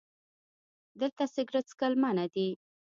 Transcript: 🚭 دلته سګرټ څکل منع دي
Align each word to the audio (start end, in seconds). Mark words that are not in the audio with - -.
🚭 0.99 0.99
دلته 1.01 1.23
سګرټ 1.33 1.65
څکل 1.71 1.93
منع 2.01 2.25
دي 2.35 2.47